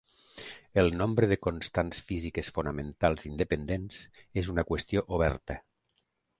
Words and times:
El 0.83 0.87
nombre 1.01 1.27
de 1.31 1.37
constants 1.47 1.99
físiques 2.07 2.49
fonamentals 2.57 3.29
independents 3.33 4.03
és 4.43 4.53
una 4.57 4.69
qüestió 4.73 5.09
oberta. 5.21 5.63